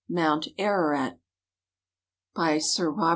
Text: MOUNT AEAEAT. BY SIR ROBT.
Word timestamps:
MOUNT 0.09 0.47
AEAEAT. 0.57 1.19
BY 2.33 2.57
SIR 2.57 2.89
ROBT. 2.91 3.09